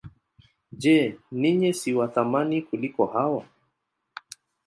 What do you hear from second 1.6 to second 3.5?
si wa thamani kuliko hao?